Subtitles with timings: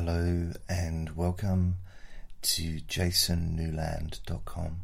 [0.00, 1.78] Hello and welcome
[2.40, 4.82] to jasonnewland.com.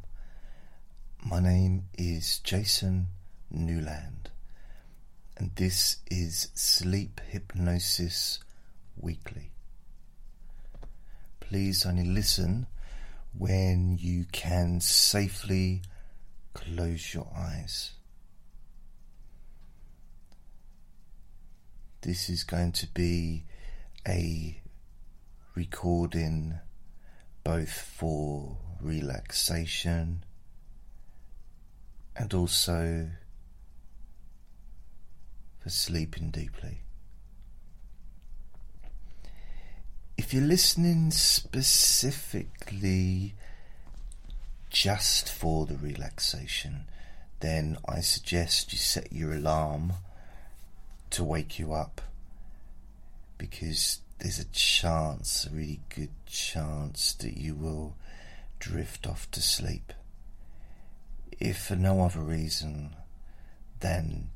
[1.24, 3.06] My name is Jason
[3.48, 4.30] Newland
[5.36, 8.40] and this is Sleep Hypnosis
[8.96, 9.52] Weekly.
[11.38, 12.66] Please only listen
[13.38, 15.82] when you can safely
[16.54, 17.92] close your eyes.
[22.00, 23.44] This is going to be
[24.08, 24.60] a
[25.54, 26.58] recording
[27.44, 30.24] both for relaxation
[32.16, 33.10] and also
[35.60, 36.80] for sleeping deeply.
[40.16, 43.34] If you're listening specifically
[44.70, 46.86] just for the relaxation,
[47.40, 49.92] then I suggest you set your alarm
[51.10, 52.00] to wake you up
[53.38, 57.94] because there's a chance, a really good chance, that you will
[58.58, 59.92] drift off to sleep.
[61.38, 62.96] If for no other reason
[63.80, 64.30] than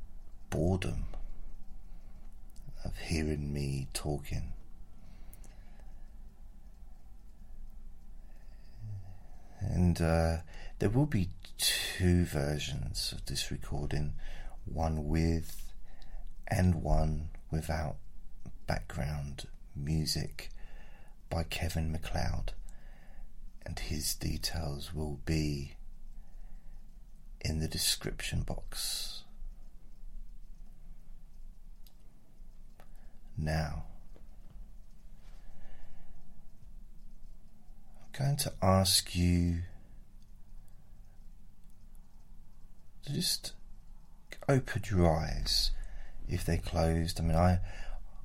[0.51, 1.05] boredom
[2.85, 4.53] of hearing me talking.
[9.59, 10.37] And uh,
[10.77, 14.13] there will be two versions of this recording
[14.65, 15.73] one with
[16.47, 17.95] and one without
[18.67, 20.49] background music
[21.29, 22.53] by Kevin MacLeod,
[23.65, 25.75] and his details will be
[27.41, 29.23] in the description box.
[33.37, 33.83] Now,
[38.01, 39.59] I'm going to ask you
[43.05, 43.53] to just
[44.49, 45.71] open your eyes
[46.27, 47.19] if they're closed.
[47.19, 47.59] I mean, I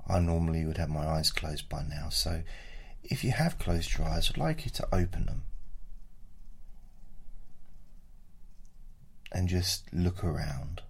[0.06, 2.42] I normally would have my eyes closed by now, so
[3.02, 5.42] if you have closed your eyes, I'd like you to open them.
[9.32, 10.82] And just look around.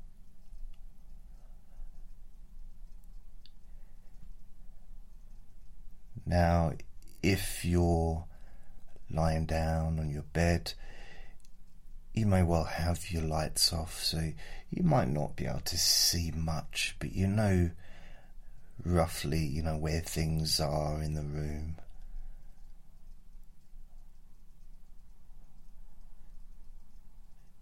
[6.27, 6.73] Now,
[7.23, 8.25] if you're
[9.11, 10.75] lying down on your bed,
[12.13, 14.33] you may well have your lights off, so
[14.71, 17.71] you might not be able to see much, but you know
[18.85, 21.77] roughly, you know, where things are in the room.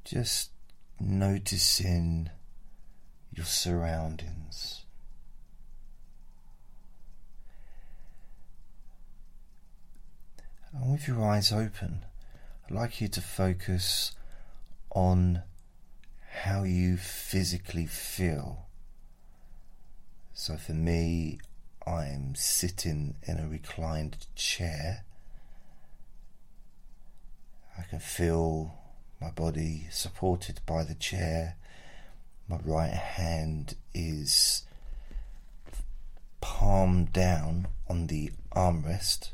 [0.04, 0.50] Just
[1.00, 2.30] noticing
[3.32, 4.84] your surroundings.
[10.74, 12.04] And with your eyes open,
[12.64, 14.12] I'd like you to focus
[14.90, 15.42] on
[16.30, 18.66] how you physically feel
[20.34, 21.38] so for me,
[21.86, 25.04] I'm sitting in a reclined chair.
[27.78, 28.78] I can feel
[29.20, 31.56] my body supported by the chair.
[32.48, 34.64] My right hand is
[36.40, 39.30] palm down on the armrest.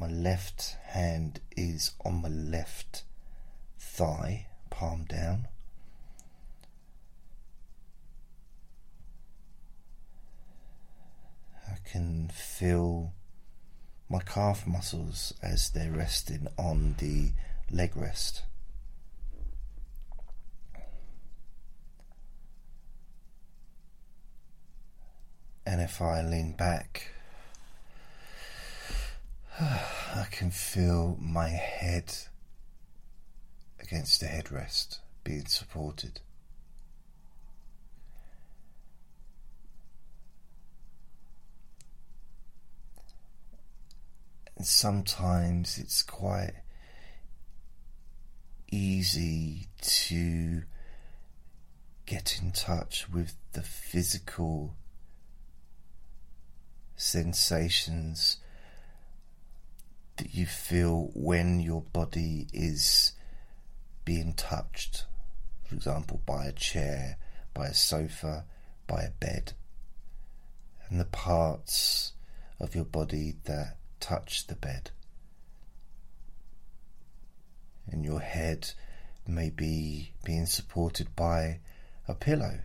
[0.00, 3.02] My left hand is on my left
[3.78, 5.48] thigh, palm down.
[11.90, 13.12] Can feel
[14.08, 17.32] my calf muscles as they're resting on the
[17.70, 18.42] leg rest.
[25.66, 27.12] And if I lean back,
[29.60, 32.14] I can feel my head
[33.78, 36.20] against the headrest being supported.
[44.58, 46.52] And sometimes it's quite
[48.72, 50.62] easy to
[52.06, 54.74] get in touch with the physical
[56.96, 58.38] sensations
[60.16, 63.12] that you feel when your body is
[64.04, 65.04] being touched,
[65.68, 67.16] for example, by a chair,
[67.54, 68.44] by a sofa,
[68.88, 69.52] by a bed,
[70.88, 72.12] and the parts
[72.58, 74.90] of your body that touch the bed.
[77.90, 78.72] And your head
[79.26, 81.60] may be being supported by
[82.06, 82.60] a pillow.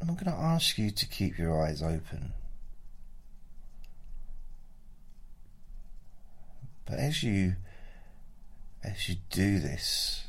[0.00, 2.32] I'm going to ask you to keep your eyes open.
[6.86, 7.54] But as you
[8.82, 10.24] as you do this,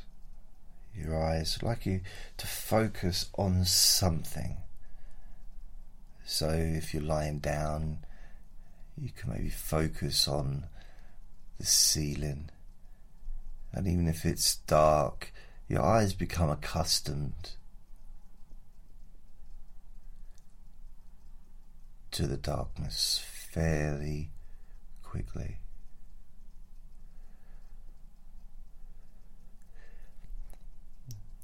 [0.95, 1.57] your eyes.
[1.57, 2.01] I'd like you
[2.37, 4.57] to focus on something.
[6.25, 8.05] So if you're lying down,
[8.97, 10.65] you can maybe focus on
[11.57, 12.49] the ceiling.
[13.73, 15.33] And even if it's dark,
[15.67, 17.51] your eyes become accustomed
[22.11, 24.31] to the darkness fairly
[25.01, 25.57] quickly.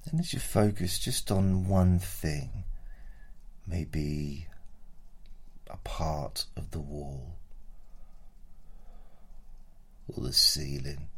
[0.10, 2.64] And as you focus just on one thing,
[3.66, 4.48] maybe
[5.70, 7.36] a part of the wall
[10.08, 11.10] or the ceiling.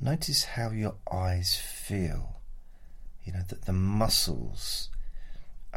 [0.00, 2.40] Notice how your eyes feel.
[3.24, 4.88] You know, that the muscles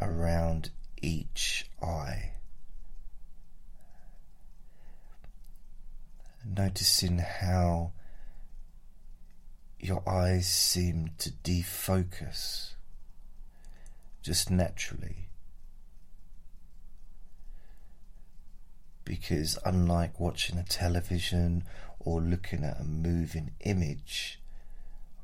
[0.01, 0.69] around
[1.01, 2.31] each eye.
[6.45, 7.93] Noticing how
[9.79, 12.73] your eyes seem to defocus
[14.21, 15.29] just naturally.
[19.05, 21.63] Because, unlike watching a television
[21.99, 24.39] or looking at a moving image,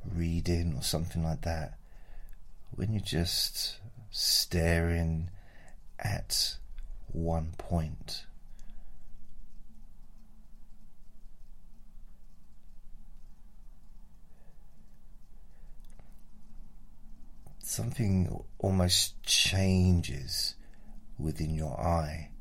[0.05, 1.77] reading or something like that,
[2.71, 3.77] when you're just
[4.11, 5.29] staring
[5.97, 6.55] at
[7.11, 8.25] one point,
[17.69, 20.55] something almost changes
[21.19, 22.31] within your eye,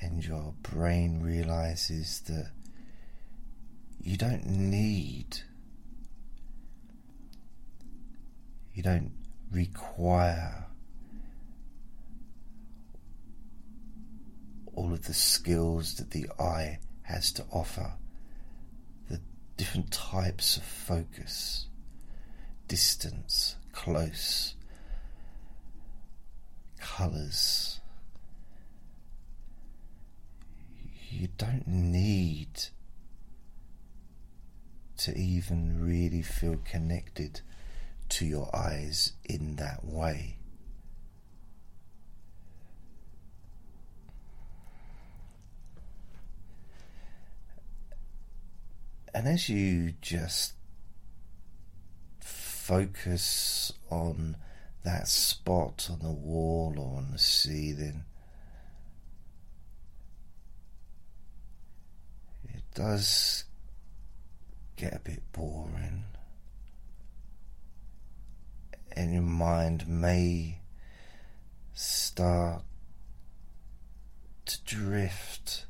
[0.00, 2.48] and your brain realizes that
[4.00, 5.40] you don't need,
[8.72, 9.10] you don't
[9.50, 10.66] require
[14.76, 17.94] all of the skills that the eye has to offer,
[19.10, 19.20] the
[19.56, 21.66] different types of focus
[22.68, 24.54] distance, close,
[26.78, 27.80] colours.
[31.10, 32.48] You don't need
[34.98, 37.40] to even really feel connected
[38.08, 40.36] to your eyes in that way.
[49.14, 50.55] And as you just
[52.66, 54.36] focus on
[54.82, 58.02] that spot on the wall or on the ceiling,
[62.48, 63.44] it does
[64.74, 66.02] get a bit boring,
[68.96, 70.58] and your mind may
[71.72, 72.62] start
[74.44, 75.66] to drift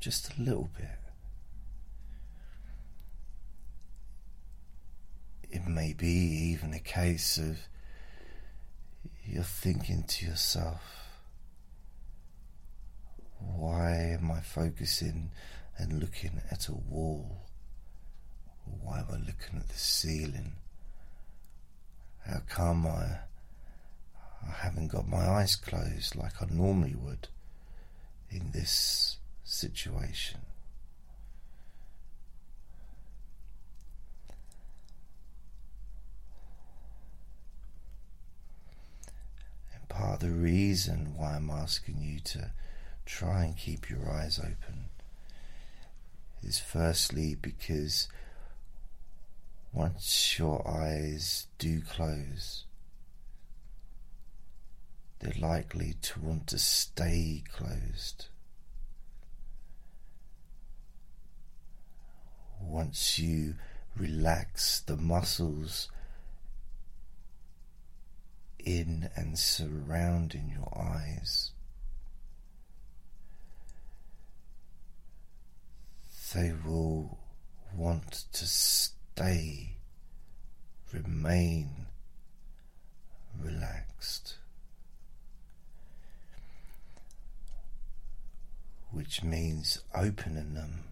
[0.00, 0.88] just a little bit.
[5.74, 7.58] May be even a case of
[9.24, 10.82] you're thinking to yourself,
[13.38, 15.30] why am I focusing
[15.78, 17.42] and looking at a wall?
[18.64, 20.52] Why am I looking at the ceiling?
[22.26, 23.18] How come I,
[24.46, 27.28] I haven't got my eyes closed like I normally would
[28.30, 30.40] in this situation?
[39.92, 42.50] Part of the reason why I'm asking you to
[43.04, 44.86] try and keep your eyes open
[46.42, 48.08] is firstly because
[49.72, 52.64] once your eyes do close,
[55.20, 58.26] they're likely to want to stay closed.
[62.60, 63.54] Once you
[63.96, 65.88] relax the muscles
[68.64, 71.50] in and surrounding your eyes.
[76.34, 77.18] They will
[77.76, 79.76] want to stay,
[80.92, 81.86] remain
[83.38, 84.36] relaxed,
[88.90, 90.84] which means opening them.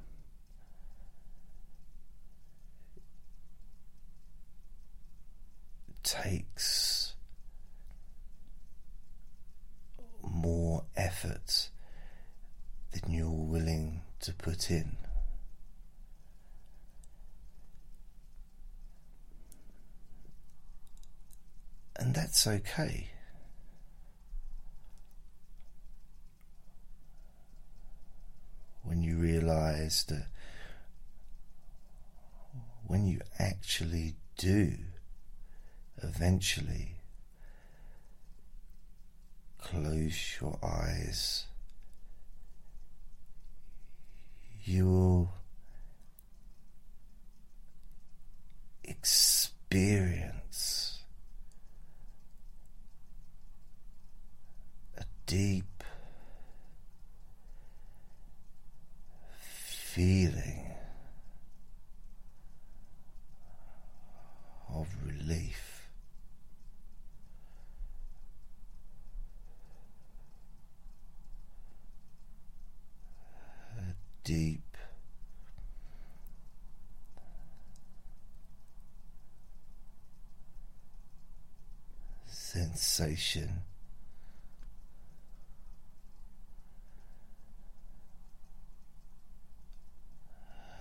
[6.02, 6.99] takes
[10.30, 11.68] more effort
[12.92, 14.96] than you're willing to put in.
[21.96, 23.10] And that's okay.
[28.82, 30.26] When you realize that
[32.86, 34.72] when you actually do
[36.02, 36.99] eventually
[39.62, 41.46] close your eyes,
[44.64, 45.32] you will
[48.84, 50.30] experience
[54.98, 55.84] a deep
[59.40, 60.70] feeling
[64.72, 65.88] of relief.
[73.78, 73.94] A
[74.30, 74.76] deep
[82.28, 83.62] sensation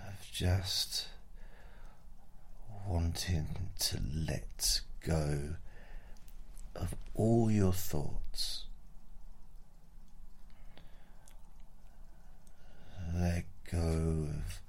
[0.08, 1.08] of just
[2.88, 3.48] wanting
[3.79, 5.56] to let go
[6.75, 8.69] of all your thoughts.
[13.13, 14.62] Let go of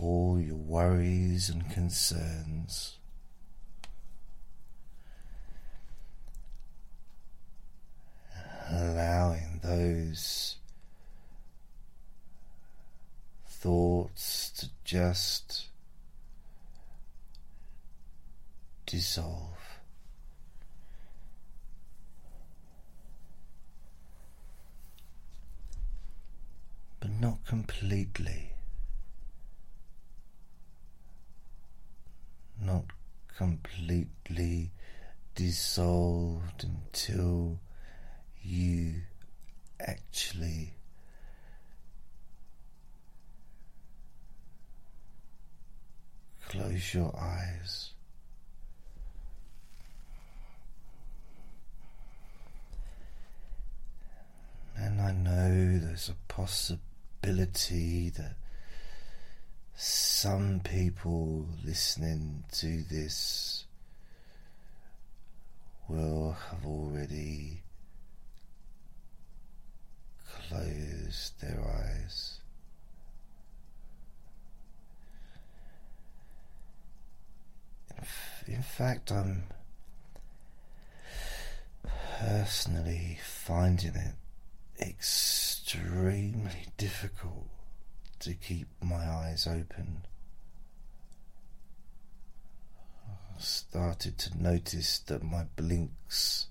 [0.00, 2.96] all your worries and concerns.
[8.70, 10.56] Allowing those
[13.46, 15.66] thoughts to just
[18.86, 19.60] dissolve.
[27.00, 28.52] But not completely.
[32.62, 32.84] Not
[33.36, 34.70] completely
[35.34, 37.58] dissolved until
[38.42, 39.02] you
[39.78, 40.74] actually
[46.48, 47.90] close your eyes.
[54.74, 56.89] And I know there's a possibility
[57.22, 58.34] that
[59.74, 63.64] some people listening to this
[65.88, 67.62] will have already
[70.48, 72.38] closed their eyes.
[78.46, 79.44] In fact, I'm
[82.18, 84.14] personally finding it
[84.80, 87.48] extremely difficult
[88.20, 90.02] to keep my eyes open.
[93.36, 96.46] I started to notice that my blinks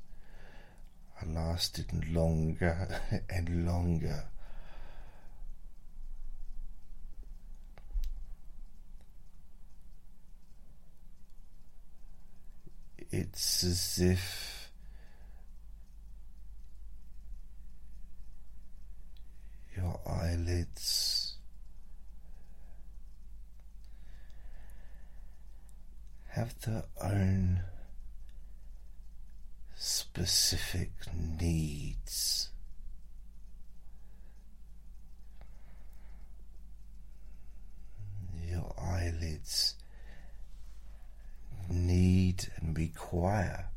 [1.26, 4.26] lasting longer and longer.
[13.12, 14.49] It's as if
[20.06, 21.36] eyelids.
[26.30, 27.62] Have their own
[29.76, 30.92] specific
[31.40, 32.50] needs.
[38.48, 39.76] Your eyelids
[41.70, 43.70] need and require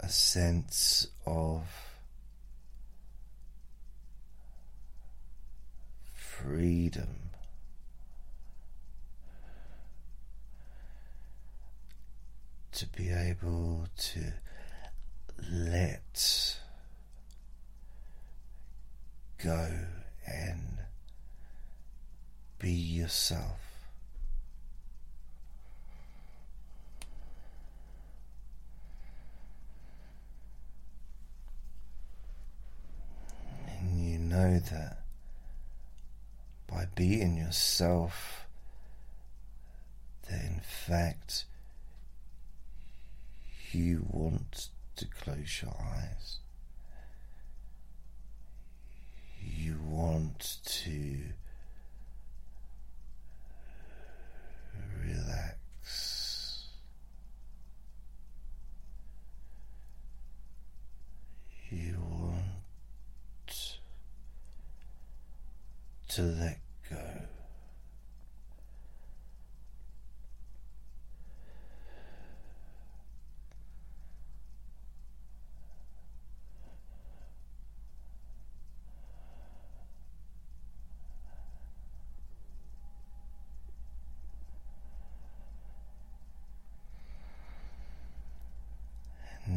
[0.00, 1.93] a sense of
[6.42, 7.30] freedom.
[12.72, 14.32] To be able to
[15.50, 16.58] let
[19.42, 19.70] go
[20.26, 20.78] and
[22.58, 23.60] be yourself.
[33.78, 35.03] And you know that
[36.94, 38.46] by being yourself,
[40.30, 41.44] that in fact
[43.72, 46.38] you want to close your eyes.
[49.42, 51.18] You want to
[55.02, 56.66] relax.
[61.70, 62.40] You want
[66.08, 66.58] to let
[66.88, 66.98] go.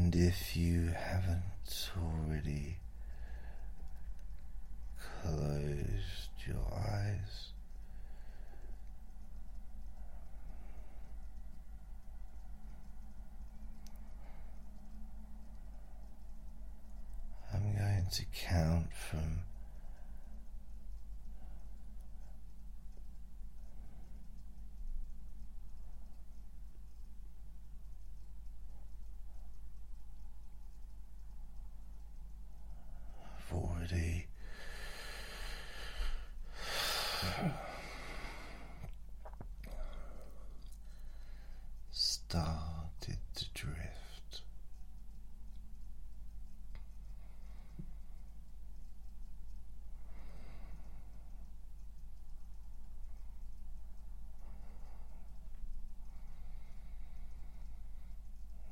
[0.07, 2.77] And if you haven't already
[5.21, 7.49] closed your eyes,
[17.53, 19.39] I'm going to count from
[33.49, 34.27] I've already
[41.91, 44.41] started to drift.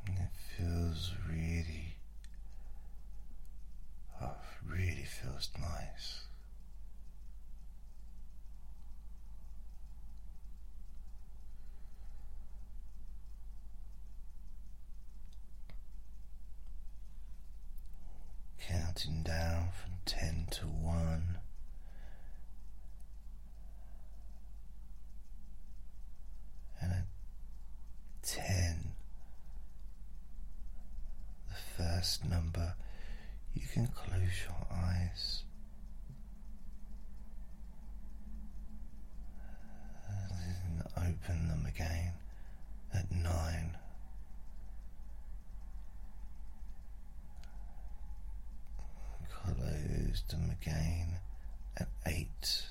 [0.07, 1.95] it feels really,
[4.21, 4.35] oh,
[4.67, 6.21] really feels nice.
[18.67, 21.37] Counting down from ten to one.
[26.81, 27.05] And at
[28.23, 28.93] ten,
[31.47, 32.73] the first number,
[33.53, 35.43] you can close your eyes.
[40.09, 42.13] And open them again
[42.93, 43.77] at nine.
[50.23, 51.19] Them again
[51.77, 52.63] at eight.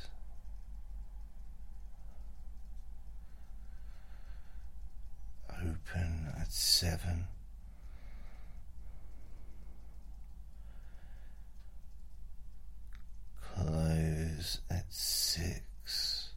[5.51, 7.27] Open at seven.
[13.55, 16.31] Close at six.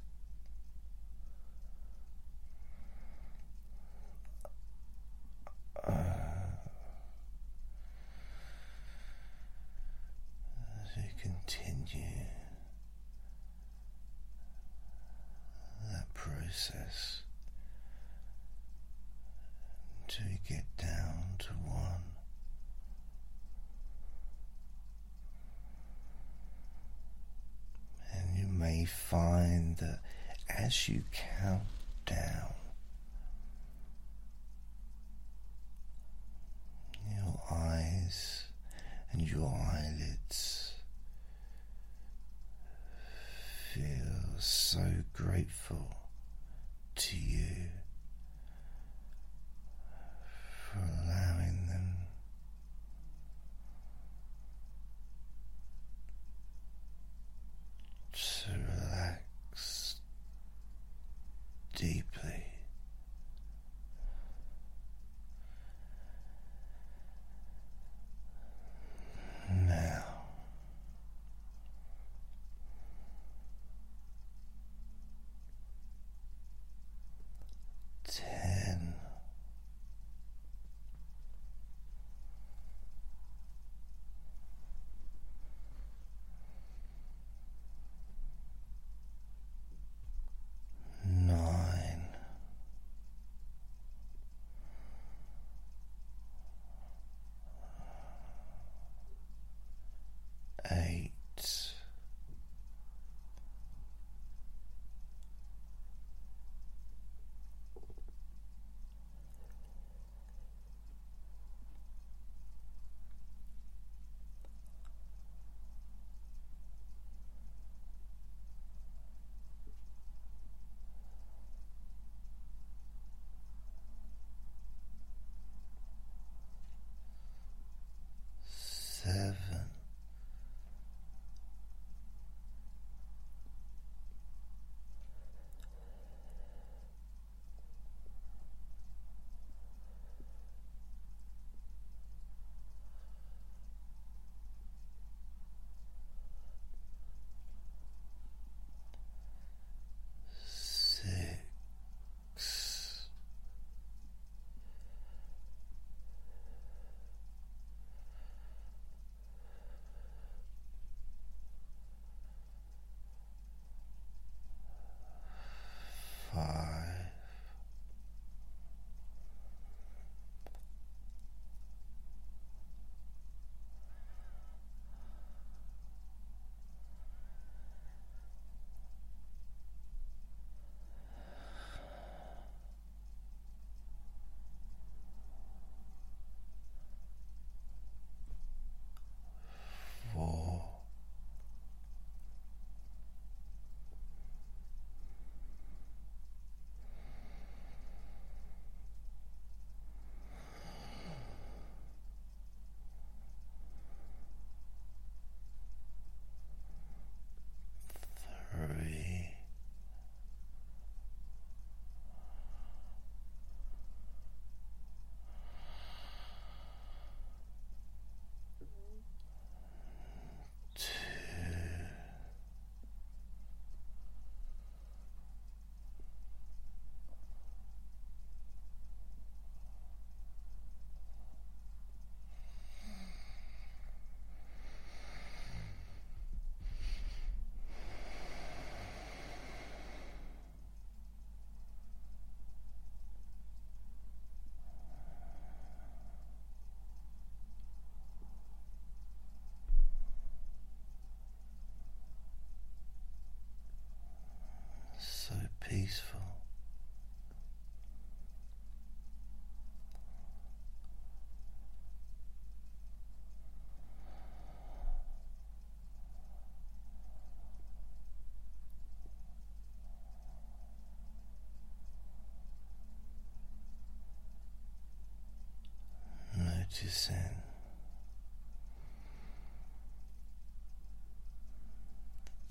[5.88, 5.94] Uh,
[10.84, 12.02] as we continue
[15.92, 16.14] that
[16.58, 17.22] process
[20.02, 22.02] until you get down to one.
[28.12, 30.00] And you may find that
[30.50, 31.64] as you count
[32.08, 32.54] down,
[37.12, 38.46] your eyes
[39.12, 40.74] and your eyelids
[43.72, 44.80] feel so
[45.14, 45.97] grateful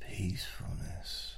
[0.00, 1.36] Peacefulness.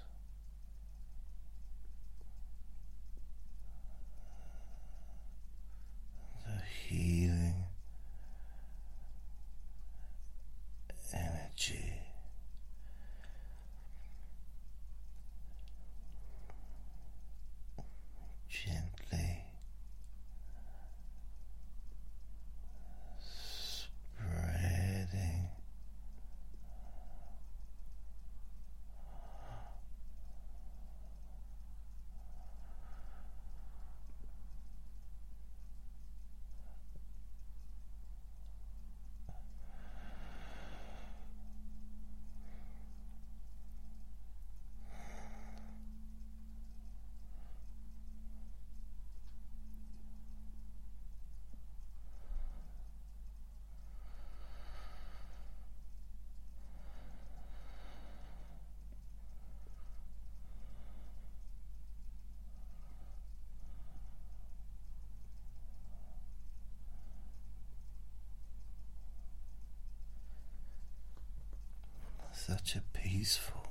[72.49, 73.67] Such a peaceful,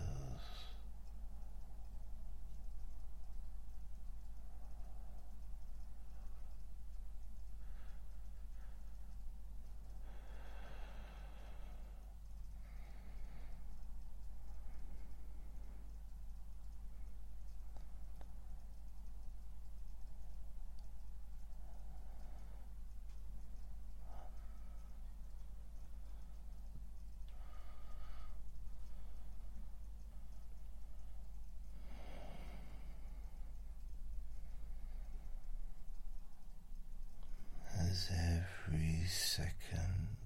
[37.79, 40.17] as every second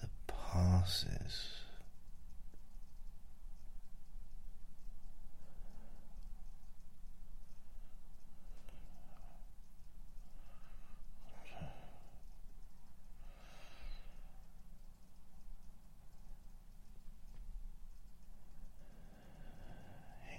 [0.00, 1.48] that passes.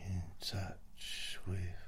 [0.06, 1.83] In touch with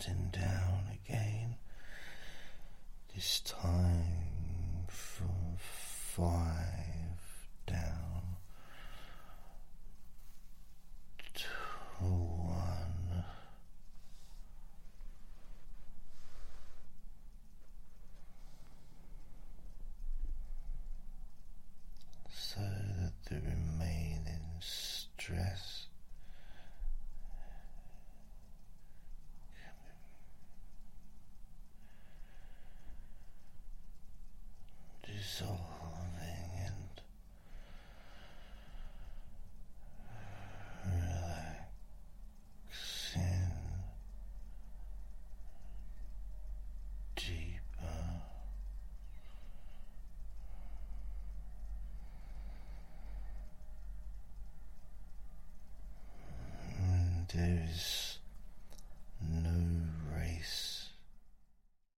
[0.00, 1.56] counting down again.
[3.14, 3.59] This time